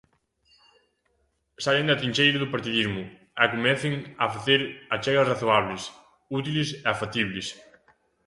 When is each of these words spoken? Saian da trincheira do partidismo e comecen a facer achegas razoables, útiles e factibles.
Saian 1.63 1.85
da 1.89 1.99
trincheira 2.01 2.41
do 2.41 2.51
partidismo 2.53 3.01
e 3.43 3.45
comecen 3.53 3.93
a 4.23 4.25
facer 4.35 4.59
achegas 4.95 5.29
razoables, 5.31 5.83
útiles 6.39 6.69
e 6.89 6.91
factibles. 7.01 7.47